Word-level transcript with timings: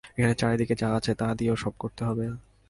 এখানে 0.11 0.35
চারদিকে 0.41 0.75
যা 0.81 0.89
আছে 0.97 1.11
তা 1.15 1.27
দিয়েই 1.39 1.59
সব 1.63 1.73
করতে 1.81 2.01
হবে। 2.07 2.25